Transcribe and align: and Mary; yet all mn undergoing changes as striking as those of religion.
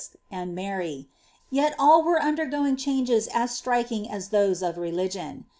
and 0.31 0.55
Mary; 0.55 1.07
yet 1.51 1.75
all 1.77 2.01
mn 2.01 2.19
undergoing 2.19 2.75
changes 2.75 3.27
as 3.35 3.51
striking 3.55 4.09
as 4.09 4.29
those 4.29 4.63
of 4.63 4.75
religion. 4.79 5.45